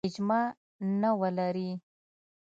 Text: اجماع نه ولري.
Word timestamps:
اجماع 0.09 0.45
نه 1.01 1.09
ولري. 1.21 1.69